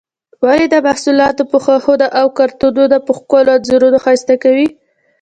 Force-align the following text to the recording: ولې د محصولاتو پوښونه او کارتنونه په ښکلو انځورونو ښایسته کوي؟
ولې 0.45 0.65
د 0.69 0.75
محصولاتو 0.87 1.43
پوښونه 1.51 2.07
او 2.19 2.25
کارتنونه 2.37 2.97
په 3.05 3.11
ښکلو 3.17 3.49
انځورونو 3.57 3.97
ښایسته 4.03 4.35
کوي؟ 4.43 4.67